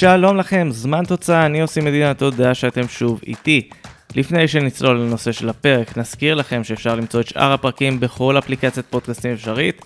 שלום 0.00 0.36
לכם, 0.36 0.68
זמן 0.70 1.04
תוצאה, 1.04 1.46
אני 1.46 1.60
עושה 1.60 1.80
מדינה, 1.80 2.14
תודה 2.14 2.54
שאתם 2.54 2.88
שוב 2.88 3.20
איתי. 3.26 3.68
לפני 4.16 4.48
שנצלול 4.48 4.96
לנושא 4.96 5.32
של 5.32 5.48
הפרק, 5.48 5.98
נזכיר 5.98 6.34
לכם 6.34 6.64
שאפשר 6.64 6.94
למצוא 6.94 7.20
את 7.20 7.28
שאר 7.28 7.52
הפרקים 7.52 8.00
בכל 8.00 8.38
אפליקציית 8.38 8.86
פודקאסטים 8.90 9.32
אפשרית, 9.32 9.84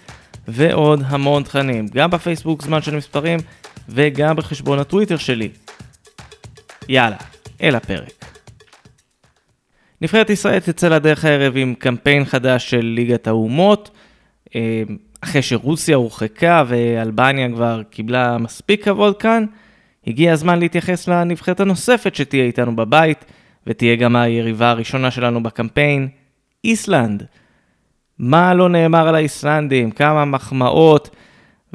ועוד 0.48 1.02
המון 1.06 1.42
תכנים, 1.42 1.86
גם 1.94 2.10
בפייסבוק 2.10 2.62
זמן 2.62 2.82
של 2.82 2.96
מספרים, 2.96 3.40
וגם 3.88 4.36
בחשבון 4.36 4.78
הטוויטר 4.78 5.16
שלי. 5.16 5.48
יאללה, 6.88 7.16
אל 7.62 7.74
הפרק. 7.74 8.24
נבחרת 10.00 10.30
ישראל 10.30 10.60
תצא 10.60 10.88
לדרך 10.88 11.24
הערב 11.24 11.52
עם 11.56 11.74
קמפיין 11.78 12.24
חדש 12.24 12.70
של 12.70 12.80
ליגת 12.80 13.26
האומות, 13.26 13.90
אה, 14.54 14.82
אחרי 15.20 15.42
שרוסיה 15.42 15.96
הורחקה 15.96 16.64
ואלבניה 16.66 17.48
כבר 17.48 17.82
קיבלה 17.90 18.38
מספיק 18.38 18.84
כבוד 18.84 19.16
כאן, 19.18 19.44
הגיע 20.06 20.32
הזמן 20.32 20.58
להתייחס 20.58 21.08
לנבחרת 21.08 21.60
הנוספת 21.60 22.14
שתהיה 22.14 22.44
איתנו 22.44 22.76
בבית, 22.76 23.24
ותהיה 23.66 23.96
גם 23.96 24.16
היריבה 24.16 24.70
הראשונה 24.70 25.10
שלנו 25.10 25.42
בקמפיין, 25.42 26.08
איסלנד. 26.64 27.22
מה 28.18 28.54
לא 28.54 28.68
נאמר 28.68 29.08
על 29.08 29.14
האיסלנדים, 29.14 29.90
כמה 29.90 30.24
מחמאות, 30.24 31.16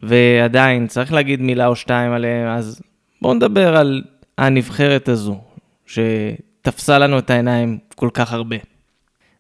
ועדיין 0.04 0.88
צריך 0.88 1.14
להגיד 1.14 1.42
מילה 1.42 1.68
או 1.68 1.76
שתיים 1.76 2.12
עליהם, 2.12 2.48
אז 2.48 2.82
בואו 3.22 3.34
נדבר 3.34 3.78
על 3.78 4.04
הנבחרת 4.38 5.10
הזו, 5.10 5.42
שתפסה 5.86 7.00
לנו 7.00 7.20
את 7.20 7.30
העיניים 7.30 7.78
כל 7.96 8.10
כך 8.14 8.34
הרבה. 8.34 8.56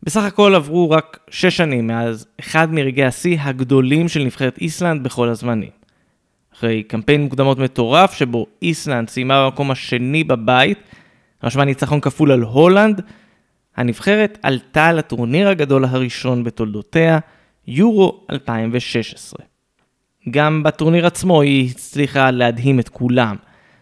בסך 0.03 0.23
הכל 0.23 0.55
עברו 0.55 0.89
רק 0.89 1.19
שש 1.29 1.57
שנים 1.57 1.87
מאז 1.87 2.27
אחד 2.39 2.73
מרגעי 2.73 3.05
השיא 3.05 3.37
הגדולים 3.41 4.07
של 4.07 4.23
נבחרת 4.23 4.57
איסלנד 4.57 5.03
בכל 5.03 5.29
הזמנים. 5.29 5.78
אחרי 6.59 6.83
קמפיין 6.83 7.21
מוקדמות 7.21 7.59
מטורף 7.59 8.13
שבו 8.13 8.45
איסלנד 8.61 9.09
סיימה 9.09 9.45
במקום 9.45 9.71
השני 9.71 10.23
בבית, 10.23 10.79
רשמה 11.43 11.65
ניצחון 11.65 11.99
כפול 11.99 12.31
על 12.31 12.41
הולנד, 12.41 13.01
הנבחרת 13.77 14.37
עלתה 14.43 14.91
לטורניר 14.93 15.49
הגדול 15.49 15.85
הראשון 15.85 16.43
בתולדותיה, 16.43 17.19
יורו 17.67 18.25
2016. 18.31 19.45
גם 20.29 20.63
בטורניר 20.63 21.07
עצמו 21.07 21.41
היא 21.41 21.69
הצליחה 21.69 22.31
להדהים 22.31 22.79
את 22.79 22.89
כולם. 22.89 23.35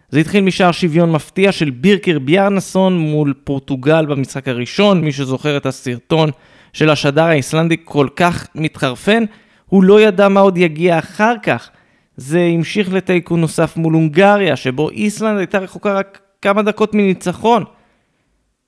זה 0.08 0.20
התחיל 0.20 0.44
משער 0.44 0.72
שוויון 0.72 1.12
מפתיע 1.12 1.52
של 1.52 1.70
בירקר 1.70 2.18
ביארנסון 2.18 2.98
מול 2.98 3.34
פורטוגל 3.44 4.06
במשחק 4.06 4.48
הראשון, 4.48 5.00
מי 5.00 5.12
שזוכר 5.12 5.56
את 5.56 5.66
הסרטון 5.66 6.30
של 6.72 6.90
השדר 6.90 7.24
האיסלנדי 7.24 7.76
כל 7.84 8.08
כך 8.16 8.48
מתחרפן, 8.54 9.24
הוא 9.66 9.84
לא 9.84 10.00
ידע 10.00 10.28
מה 10.28 10.40
עוד 10.40 10.58
יגיע 10.58 10.98
אחר 10.98 11.34
כך. 11.42 11.70
זה 12.18 12.40
המשיך 12.40 12.92
לתיקו 12.92 13.36
נוסף 13.36 13.76
מול 13.76 13.94
הונגריה, 13.94 14.56
שבו 14.56 14.90
איסלנד 14.90 15.38
הייתה 15.38 15.58
רחוקה 15.58 15.94
רק 15.94 16.20
כמה 16.42 16.62
דקות 16.62 16.94
מניצחון. 16.94 17.64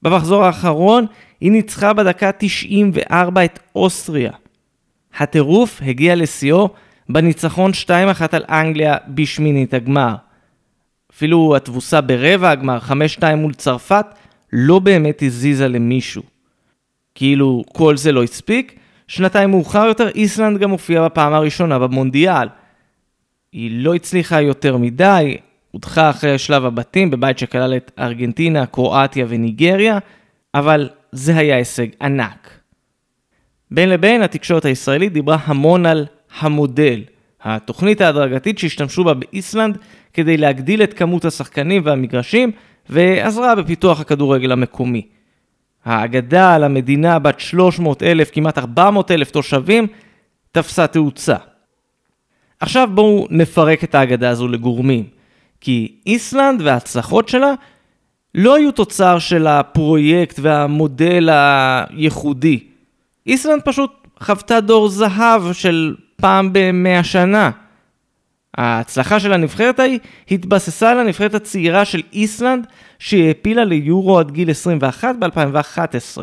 במחזור 0.02 0.44
האחרון 0.44 1.06
היא 1.40 1.50
ניצחה 1.50 1.92
בדקה 1.92 2.30
94 2.38 3.44
את 3.44 3.58
אוסטריה. 3.74 4.32
הטירוף 5.16 5.80
הגיע 5.86 6.16
לשיאו 6.16 6.68
בניצחון 7.08 7.70
2-1 7.84 7.90
על 8.32 8.44
אנגליה 8.48 8.96
בשמינית 9.08 9.74
הגמר. 9.74 10.14
אפילו 11.12 11.56
התבוסה 11.56 12.00
ברבע 12.00 12.50
הגמר, 12.50 12.78
5-2 13.18 13.34
מול 13.36 13.54
צרפת, 13.54 14.06
לא 14.52 14.78
באמת 14.78 15.22
הזיזה 15.22 15.68
למישהו. 15.68 16.22
כאילו 17.14 17.64
כל 17.72 17.96
זה 17.96 18.12
לא 18.12 18.22
הספיק, 18.22 18.78
שנתיים 19.08 19.50
מאוחר 19.50 19.86
יותר 19.86 20.08
איסלנד 20.08 20.58
גם 20.58 20.70
הופיעה 20.70 21.04
בפעם 21.08 21.32
הראשונה 21.32 21.78
במונדיאל. 21.78 22.48
היא 23.52 23.70
לא 23.84 23.94
הצליחה 23.94 24.40
יותר 24.40 24.76
מדי, 24.76 25.36
הודחה 25.70 26.10
אחרי 26.10 26.38
שלב 26.38 26.64
הבתים 26.64 27.10
בבית 27.10 27.38
שכלל 27.38 27.76
את 27.76 27.90
ארגנטינה, 27.98 28.66
קרואטיה 28.66 29.26
וניגריה, 29.28 29.98
אבל 30.54 30.88
זה 31.12 31.36
היה 31.36 31.56
הישג 31.56 31.86
ענק. 32.02 32.50
בין 33.70 33.88
לבין 33.88 34.22
התקשורת 34.22 34.64
הישראלית 34.64 35.12
דיברה 35.12 35.38
המון 35.44 35.86
על 35.86 36.06
המודל, 36.40 37.02
התוכנית 37.42 38.00
ההדרגתית 38.00 38.58
שהשתמשו 38.58 39.04
בה 39.04 39.14
באיסלנד 39.14 39.78
כדי 40.12 40.36
להגדיל 40.36 40.82
את 40.82 40.94
כמות 40.94 41.24
השחקנים 41.24 41.82
והמגרשים, 41.84 42.52
ועזרה 42.88 43.54
בפיתוח 43.54 44.00
הכדורגל 44.00 44.52
המקומי. 44.52 45.06
האגדה 45.84 46.54
על 46.54 46.64
המדינה 46.64 47.18
בת 47.18 47.40
300 47.40 48.02
אלף, 48.02 48.30
כמעט 48.32 48.58
400 48.58 49.10
אלף 49.10 49.30
תושבים, 49.30 49.86
תפסה 50.52 50.86
תאוצה. 50.86 51.36
עכשיו 52.60 52.88
בואו 52.94 53.26
נפרק 53.30 53.84
את 53.84 53.94
האגדה 53.94 54.30
הזו 54.30 54.48
לגורמים, 54.48 55.04
כי 55.60 55.94
איסלנד 56.06 56.62
וההצלחות 56.62 57.28
שלה 57.28 57.52
לא 58.34 58.56
היו 58.56 58.72
תוצר 58.72 59.18
של 59.18 59.46
הפרויקט 59.46 60.38
והמודל 60.42 61.28
הייחודי. 61.32 62.58
איסלנד 63.26 63.62
פשוט 63.62 64.08
חוותה 64.22 64.60
דור 64.60 64.88
זהב 64.88 65.52
של 65.52 65.94
פעם 66.16 66.50
במאה 66.52 67.04
שנה. 67.04 67.50
ההצלחה 68.56 69.20
של 69.20 69.32
הנבחרת 69.32 69.78
ההיא 69.80 69.98
התבססה 70.30 70.90
על 70.90 70.98
הנבחרת 70.98 71.34
הצעירה 71.34 71.84
של 71.84 72.02
איסלנד 72.12 72.66
שהעפילה 72.98 73.64
ליורו 73.64 74.18
עד 74.18 74.30
גיל 74.30 74.50
21 74.50 75.16
ב-2011. 75.18 76.20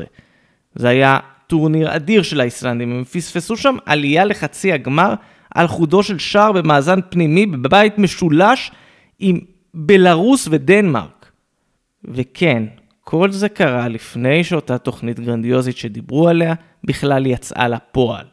זה 0.76 0.90
היה 0.90 1.20
טורניר 1.48 1.96
אדיר 1.96 2.22
של 2.24 2.42
האיסלנדים, 2.42 2.92
הם 2.92 3.04
פספסו 3.04 3.58
שם 3.58 3.76
עלייה 3.86 4.26
לחצי 4.26 4.74
הגמר 4.74 5.14
על 5.56 5.68
חודו 5.68 6.04
של 6.04 6.20
שער 6.20 6.52
במאזן 6.52 7.00
פנימי 7.10 7.46
בבית 7.46 7.98
משולש 7.98 8.72
עם 9.20 9.40
בלרוס 9.74 10.48
ודנמרק. 10.52 11.32
וכן, 12.04 12.64
כל 13.02 13.32
זה 13.32 13.50
קרה 13.50 13.88
לפני 13.88 14.44
שאותה 14.44 14.78
תוכנית 14.78 15.20
גרנדיוזית 15.20 15.78
שדיברו 15.78 16.28
עליה 16.28 16.54
בכלל 16.84 17.26
יצאה 17.26 17.68
לפועל. 17.68 18.26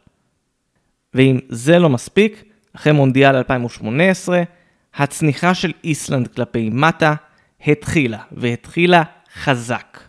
ואם 1.14 1.38
זה 1.48 1.78
לא 1.78 1.88
מספיק, 1.88 2.44
אחרי 2.76 2.92
מונדיאל 2.92 3.36
2018, 3.36 4.42
הצניחה 4.94 5.54
של 5.54 5.72
איסלנד 5.84 6.28
כלפי 6.28 6.70
מטה 6.72 7.14
התחילה, 7.66 8.18
והתחילה 8.32 9.02
חזק. 9.34 10.00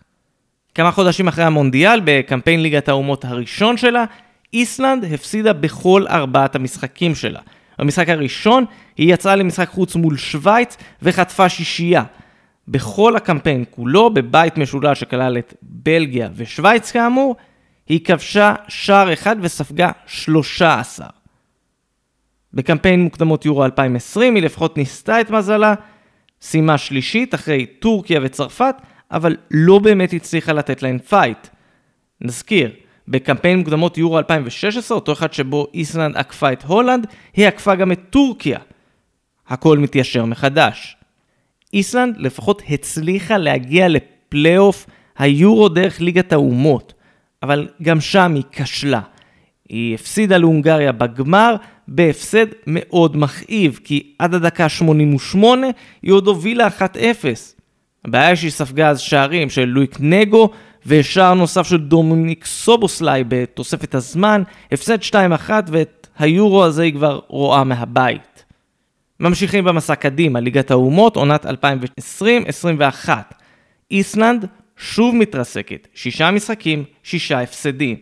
כמה 0.74 0.90
חודשים 0.90 1.28
אחרי 1.28 1.44
המונדיאל, 1.44 2.00
בקמפיין 2.04 2.62
ליגת 2.62 2.88
האומות 2.88 3.24
הראשון 3.24 3.76
שלה, 3.76 4.04
איסלנד 4.56 5.04
הפסידה 5.04 5.52
בכל 5.52 6.04
ארבעת 6.08 6.54
המשחקים 6.54 7.14
שלה. 7.14 7.40
במשחק 7.78 8.08
הראשון 8.08 8.64
היא 8.96 9.14
יצאה 9.14 9.36
למשחק 9.36 9.68
חוץ 9.68 9.96
מול 9.96 10.16
שווייץ 10.16 10.76
וחטפה 11.02 11.48
שישייה. 11.48 12.04
בכל 12.68 13.16
הקמפיין 13.16 13.64
כולו, 13.70 14.10
בבית 14.10 14.58
משולש 14.58 15.00
שכלל 15.00 15.38
את 15.38 15.54
בלגיה 15.62 16.28
ושווייץ 16.34 16.90
כאמור, 16.90 17.36
היא 17.88 18.04
כבשה 18.04 18.54
שער 18.68 19.12
אחד 19.12 19.36
וספגה 19.40 19.90
13. 20.06 21.06
בקמפיין 22.54 23.00
מוקדמות 23.00 23.44
יורו 23.44 23.64
2020 23.64 24.34
היא 24.34 24.42
לפחות 24.42 24.76
ניסתה 24.76 25.20
את 25.20 25.30
מזלה, 25.30 25.74
סיימה 26.40 26.78
שלישית 26.78 27.34
אחרי 27.34 27.66
טורקיה 27.66 28.20
וצרפת, 28.22 28.74
אבל 29.10 29.36
לא 29.50 29.78
באמת 29.78 30.12
הצליחה 30.12 30.52
לתת 30.52 30.82
להן 30.82 30.98
fight. 30.98 31.48
נזכיר, 32.20 32.70
בקמפיין 33.08 33.58
מוקדמות 33.58 33.98
יורו 33.98 34.18
2016, 34.18 34.98
אותו 34.98 35.12
אחד 35.12 35.32
שבו 35.32 35.66
איסלנד 35.74 36.16
עקפה 36.16 36.52
את 36.52 36.62
הולנד, 36.62 37.06
היא 37.36 37.46
עקפה 37.46 37.74
גם 37.74 37.92
את 37.92 38.00
טורקיה. 38.10 38.58
הכל 39.48 39.78
מתיישר 39.78 40.24
מחדש. 40.24 40.96
איסלנד 41.74 42.16
לפחות 42.18 42.62
הצליחה 42.68 43.38
להגיע 43.38 43.88
לפלייאוף 43.88 44.86
היורו 45.18 45.68
דרך 45.68 46.00
ליגת 46.00 46.32
האומות, 46.32 46.94
אבל 47.42 47.68
גם 47.82 48.00
שם 48.00 48.34
היא 48.34 48.42
כשלה. 48.52 49.00
היא 49.68 49.94
הפסידה 49.94 50.38
להונגריה 50.38 50.92
בגמר 50.92 51.56
בהפסד 51.88 52.46
מאוד 52.66 53.16
מכאיב, 53.16 53.80
כי 53.84 54.14
עד 54.18 54.34
הדקה 54.34 54.68
88 54.68 55.66
היא 56.02 56.12
עוד 56.12 56.26
הובילה 56.26 56.68
1-0. 56.68 56.80
הבעיה 58.04 58.28
היא 58.28 58.36
שהיא 58.36 58.50
ספגה 58.50 58.88
אז 58.88 59.00
שערים 59.00 59.50
של 59.50 59.64
לואיק 59.64 59.96
נגו 60.00 60.50
ושער 60.86 61.34
נוסף 61.34 61.66
של 61.66 61.76
דומיניק 61.76 62.44
סובוסליי 62.44 63.24
בתוספת 63.28 63.94
הזמן, 63.94 64.42
הפסד 64.72 65.02
2-1 65.02 65.50
ואת 65.66 66.06
היורו 66.18 66.64
הזה 66.64 66.82
היא 66.82 66.92
כבר 66.92 67.20
רואה 67.28 67.64
מהבית. 67.64 68.44
ממשיכים 69.20 69.64
במסע 69.64 69.94
קדימה, 69.94 70.40
ליגת 70.40 70.70
האומות, 70.70 71.16
עונת 71.16 71.46
2020-2021. 71.46 73.08
איסלנד 73.90 74.46
שוב 74.76 75.14
מתרסקת, 75.14 75.88
שישה 75.94 76.30
משחקים, 76.30 76.84
שישה 77.02 77.40
הפסדים. 77.40 77.96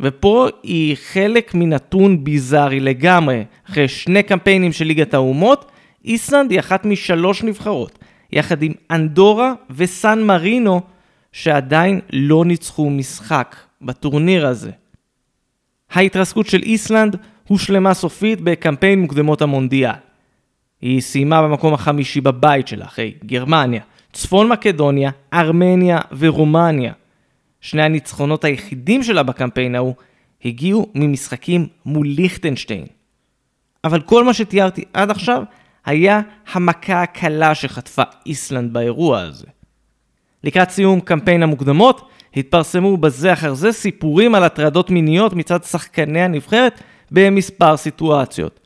ופה 0.00 0.48
היא 0.62 0.96
חלק 1.12 1.54
מנתון 1.54 2.24
ביזארי 2.24 2.80
לגמרי. 2.80 3.44
אחרי 3.70 3.88
שני 3.88 4.22
קמפיינים 4.22 4.72
של 4.72 4.84
ליגת 4.84 5.14
האומות, 5.14 5.70
איסלנד 6.04 6.50
היא 6.50 6.60
אחת 6.60 6.84
משלוש 6.84 7.42
נבחרות, 7.42 7.98
יחד 8.32 8.62
עם 8.62 8.72
אנדורה 8.90 9.52
וסן 9.70 10.22
מרינו, 10.22 10.80
שעדיין 11.36 12.00
לא 12.12 12.44
ניצחו 12.44 12.90
משחק 12.90 13.56
בטורניר 13.82 14.46
הזה. 14.46 14.70
ההתרסקות 15.90 16.46
של 16.46 16.62
איסלנד 16.62 17.16
הושלמה 17.48 17.94
סופית 17.94 18.40
בקמפיין 18.40 19.00
מוקדמות 19.00 19.42
המונדיאל. 19.42 19.92
היא 20.80 21.00
סיימה 21.00 21.42
במקום 21.42 21.74
החמישי 21.74 22.20
בבית 22.20 22.68
שלה, 22.68 22.84
אחרי 22.84 23.14
גרמניה, 23.24 23.82
צפון 24.12 24.48
מקדוניה, 24.48 25.10
ארמניה 25.32 25.98
ורומניה. 26.18 26.92
שני 27.60 27.82
הניצחונות 27.82 28.44
היחידים 28.44 29.02
שלה 29.02 29.22
בקמפיין 29.22 29.74
ההוא 29.74 29.94
הגיעו 30.44 30.86
ממשחקים 30.94 31.66
מול 31.86 32.06
ליכטנשטיין. 32.06 32.86
אבל 33.84 34.00
כל 34.00 34.24
מה 34.24 34.34
שתיארתי 34.34 34.84
עד 34.92 35.10
עכשיו 35.10 35.42
היה 35.84 36.20
המכה 36.52 37.02
הקלה 37.02 37.54
שחטפה 37.54 38.02
איסלנד 38.26 38.72
באירוע 38.72 39.20
הזה. 39.20 39.46
לקראת 40.46 40.70
סיום 40.70 41.00
קמפיין 41.00 41.42
המוקדמות, 41.42 42.08
התפרסמו 42.36 42.96
בזה 42.96 43.32
אחר 43.32 43.54
זה 43.54 43.72
סיפורים 43.72 44.34
על 44.34 44.44
הטרדות 44.44 44.90
מיניות 44.90 45.32
מצד 45.32 45.64
שחקני 45.64 46.22
הנבחרת 46.22 46.82
במספר 47.10 47.76
סיטואציות. 47.76 48.60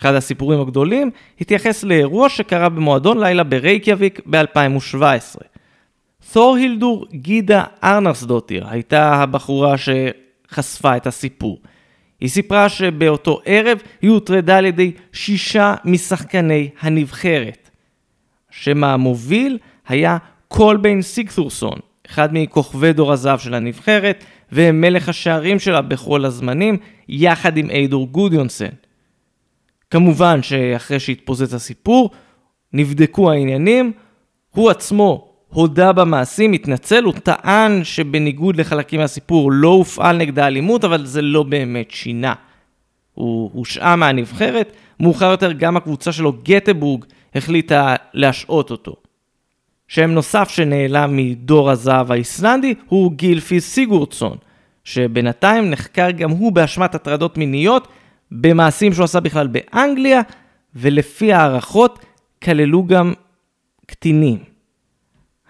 אחד 0.00 0.14
הסיפורים 0.14 0.60
הגדולים 0.60 1.10
התייחס 1.40 1.84
לאירוע 1.84 2.28
שקרה 2.28 2.68
במועדון 2.68 3.20
לילה 3.20 3.44
ברייקיאביק 3.44 4.20
ב-2017. 4.30 5.40
הילדור 6.34 7.06
גידה 7.12 7.64
ארנסדוטיר 7.84 8.66
הייתה 8.68 9.14
הבחורה 9.14 9.74
שחשפה 9.78 10.96
את 10.96 11.06
הסיפור. 11.06 11.58
היא 12.20 12.28
סיפרה 12.28 12.68
שבאותו 12.68 13.40
ערב 13.44 13.78
היא 14.02 14.10
הוטרדה 14.10 14.58
על 14.58 14.66
ידי 14.66 14.92
שישה 15.12 15.74
משחקני 15.84 16.68
הנבחרת. 16.80 17.70
השם 18.50 18.84
המוביל 18.84 19.58
היה 19.88 20.16
קולביין 20.52 21.02
סיקתורסון, 21.02 21.78
אחד 22.06 22.28
מכוכבי 22.32 22.92
דור 22.92 23.12
הזהב 23.12 23.38
של 23.38 23.54
הנבחרת 23.54 24.24
ומלך 24.52 25.08
השערים 25.08 25.58
שלה 25.58 25.82
בכל 25.82 26.24
הזמנים, 26.24 26.76
יחד 27.08 27.56
עם 27.56 27.70
איידור 27.70 28.06
גודיונסן. 28.06 28.74
כמובן 29.90 30.42
שאחרי 30.42 31.00
שהתפוצץ 31.00 31.54
הסיפור, 31.54 32.10
נבדקו 32.72 33.30
העניינים, 33.30 33.92
הוא 34.50 34.70
עצמו 34.70 35.32
הודה 35.48 35.92
במעשים, 35.92 36.52
התנצל, 36.52 37.04
הוא 37.04 37.12
טען 37.12 37.84
שבניגוד 37.84 38.56
לחלקים 38.56 39.00
מהסיפור 39.00 39.52
לא 39.52 39.68
הופעל 39.68 40.16
נגדה 40.16 40.46
אלימות, 40.46 40.84
אבל 40.84 41.06
זה 41.06 41.22
לא 41.22 41.42
באמת 41.42 41.90
שינה. 41.90 42.34
הוא 43.14 43.50
הושעה 43.54 43.96
מהנבחרת, 43.96 44.72
מאוחר 45.00 45.30
יותר 45.30 45.52
גם 45.52 45.76
הקבוצה 45.76 46.12
שלו, 46.12 46.32
גטבורג, 46.42 47.04
החליטה 47.34 47.94
להשעות 48.14 48.70
אותו. 48.70 49.09
שם 49.90 50.10
נוסף 50.10 50.48
שנעלם 50.48 51.16
מדור 51.16 51.70
הזהב 51.70 52.12
האיסלנדי 52.12 52.74
הוא 52.86 53.12
גילפי 53.12 53.60
סיגורדסון, 53.60 54.36
שבינתיים 54.84 55.70
נחקר 55.70 56.10
גם 56.10 56.30
הוא 56.30 56.52
באשמת 56.52 56.94
הטרדות 56.94 57.38
מיניות 57.38 57.88
במעשים 58.30 58.92
שהוא 58.92 59.04
עשה 59.04 59.20
בכלל 59.20 59.46
באנגליה, 59.46 60.20
ולפי 60.74 61.32
הערכות 61.32 61.98
כללו 62.42 62.86
גם 62.86 63.12
קטינים. 63.86 64.38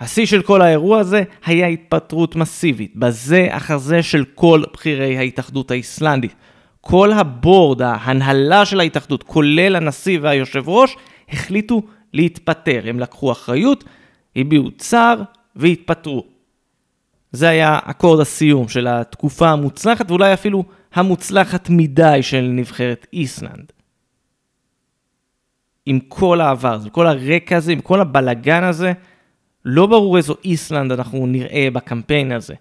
השיא 0.01 0.27
של 0.27 0.43
כל 0.43 0.63
האירוע 0.63 0.99
הזה 0.99 1.23
היה 1.45 1.67
התפטרות 1.67 2.37
מסיבית, 2.37 2.97
בזה 2.97 3.47
אחר 3.51 3.79
זה 3.79 4.03
של 4.03 4.25
כל 4.35 4.63
בכירי 4.73 5.19
ההתאחדות 5.19 5.71
האיסלנדית. 5.71 6.35
כל 6.81 7.13
הבורד, 7.13 7.83
ההנהלה 7.83 8.65
של 8.65 8.81
ההתאחדות, 8.81 9.23
כולל 9.23 9.77
הנשיא 9.77 10.19
והיושב 10.23 10.69
ראש, 10.69 10.97
החליטו 11.29 11.83
להתפטר. 12.13 12.81
הם 12.85 13.01
לקחו 13.01 13.33
אחריות, 13.33 13.85
הביעו 14.37 14.71
צער 14.79 15.23
והתפטרו. 15.57 16.25
זה 17.33 17.49
היה 17.49 17.79
אקורד 17.85 18.21
הסיום 18.21 18.69
של 18.69 18.87
התקופה 18.87 19.49
המוצלחת, 19.49 20.11
ואולי 20.11 20.35
אפילו 20.35 20.65
המוצלחת 20.95 21.71
מדי 21.71 22.19
של 22.23 22.41
נבחרת 22.41 23.07
איסלנד. 23.13 23.73
עם 25.87 26.01
כל 26.09 26.41
העבר 26.41 26.75
הזה, 26.75 26.91
כל 26.91 27.07
הרקע 27.07 27.57
הזה, 27.57 27.73
עם 27.73 27.81
כל 27.81 28.01
הבלגן 28.01 28.65
הזה, 28.65 28.93
לא 29.65 29.87
ברור 29.87 30.17
איזו 30.17 30.35
איסלנד 30.45 30.93
אנחנו 30.93 31.27
נראה 31.27 31.69
בקמפיין 31.73 32.33
הזה. 32.33 32.55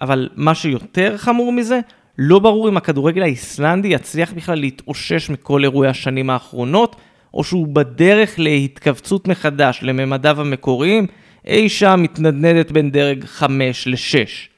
אבל 0.00 0.28
מה 0.36 0.54
שיותר 0.54 1.16
חמור 1.16 1.52
מזה, 1.52 1.80
לא 2.18 2.38
ברור 2.38 2.68
אם 2.68 2.76
הכדורגל 2.76 3.22
האיסלנדי 3.22 3.88
יצליח 3.88 4.32
בכלל 4.32 4.58
להתאושש 4.58 5.30
מכל 5.30 5.64
אירועי 5.64 5.88
השנים 5.88 6.30
האחרונות, 6.30 6.96
או 7.34 7.44
שהוא 7.44 7.66
בדרך 7.68 8.38
להתכווצות 8.38 9.28
מחדש 9.28 9.80
לממדיו 9.82 10.40
המקוריים, 10.40 11.06
אי 11.46 11.68
שם 11.68 12.00
מתנדנדת 12.02 12.70
בין 12.70 12.90
דרג 12.90 13.24
5 13.24 13.86
ל-6. 13.86 14.52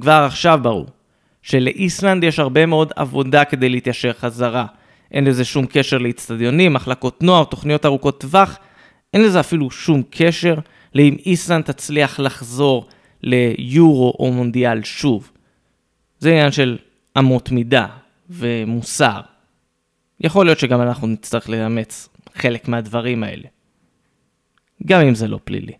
כבר 0.00 0.24
עכשיו 0.26 0.60
ברור 0.62 0.86
שלאיסלנד 1.42 2.24
יש 2.24 2.38
הרבה 2.38 2.66
מאוד 2.66 2.92
עבודה 2.96 3.44
כדי 3.44 3.68
להתיישר 3.68 4.12
חזרה. 4.12 4.66
אין 5.12 5.24
לזה 5.24 5.44
שום 5.44 5.66
קשר 5.66 5.98
לאיצטדיונים, 5.98 6.72
מחלקות 6.72 7.22
נוער, 7.22 7.44
תוכניות 7.44 7.86
ארוכות 7.86 8.20
טווח, 8.20 8.58
אין 9.14 9.22
לזה 9.22 9.40
אפילו 9.40 9.70
שום 9.70 10.02
קשר 10.10 10.54
לאם 10.94 11.16
איסלנד 11.26 11.64
תצליח 11.64 12.20
לחזור 12.20 12.86
ליורו 13.22 14.14
או 14.18 14.32
מונדיאל 14.32 14.84
שוב. 14.84 15.30
זה 16.18 16.30
עניין 16.30 16.52
של 16.52 16.78
אמות 17.18 17.50
מידה 17.50 17.86
ומוסר. 18.30 19.20
יכול 20.20 20.46
להיות 20.46 20.58
שגם 20.58 20.82
אנחנו 20.82 21.06
נצטרך 21.06 21.48
לאמץ 21.48 22.08
חלק 22.34 22.68
מהדברים 22.68 23.22
האלה. 23.22 23.48
גם 24.86 25.00
אם 25.00 25.14
זה 25.14 25.28
לא 25.28 25.38
פלילי. 25.44 25.72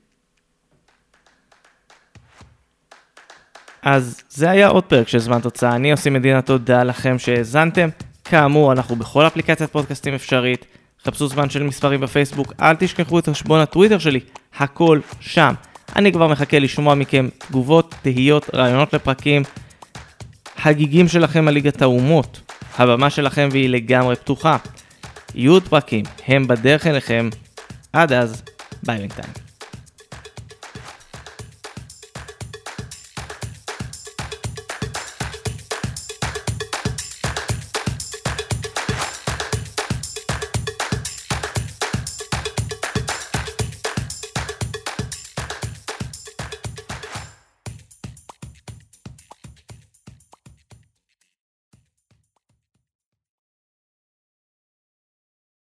אז 3.82 4.22
זה 4.28 4.50
היה 4.50 4.68
עוד 4.68 4.84
פרק 4.84 5.08
של 5.08 5.18
זמן 5.18 5.40
תוצאה. 5.40 5.76
אני 5.76 5.92
עושה 5.92 6.10
מדינה 6.10 6.42
תודה 6.42 6.84
לכם 6.84 7.18
שהאזנתם. 7.18 7.88
כאמור, 8.24 8.72
אנחנו 8.72 8.96
בכל 8.96 9.26
אפליקציית 9.26 9.70
פודקאסטים 9.70 10.14
אפשרית. 10.14 10.66
חפשו 11.04 11.28
זמן 11.28 11.50
של 11.50 11.62
מספרים 11.62 12.00
בפייסבוק, 12.00 12.52
אל 12.60 12.76
תשכחו 12.76 13.18
את 13.18 13.28
חשבון 13.28 13.60
הטוויטר 13.60 13.98
שלי, 13.98 14.20
הכל 14.58 15.00
שם. 15.20 15.54
אני 15.96 16.12
כבר 16.12 16.28
מחכה 16.28 16.58
לשמוע 16.58 16.94
מכם 16.94 17.28
תגובות, 17.38 17.94
תהיות, 18.02 18.50
רעיונות 18.54 18.94
לפרקים, 18.94 19.42
הגיגים 20.64 21.08
שלכם 21.08 21.48
על 21.48 21.54
ליגת 21.54 21.82
האומות. 21.82 22.45
הבמה 22.78 23.10
שלכם 23.10 23.48
והיא 23.52 23.68
לגמרי 23.68 24.16
פתוחה. 24.16 24.56
יהיו 25.34 25.52
עוד 25.52 25.68
פרקים, 25.68 26.04
הם 26.26 26.46
בדרך 26.46 26.86
אליכם. 26.86 27.28
עד 27.92 28.12
אז, 28.12 28.42
ביי 28.82 28.98
בינתיים. 28.98 29.45